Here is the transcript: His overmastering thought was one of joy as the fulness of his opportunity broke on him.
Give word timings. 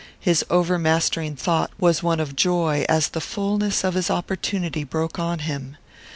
His 0.19 0.43
overmastering 0.49 1.35
thought 1.35 1.69
was 1.77 2.01
one 2.01 2.19
of 2.19 2.35
joy 2.35 2.87
as 2.89 3.09
the 3.09 3.21
fulness 3.21 3.83
of 3.83 3.93
his 3.93 4.09
opportunity 4.09 4.83
broke 4.83 5.19
on 5.19 5.37
him. 5.45 5.77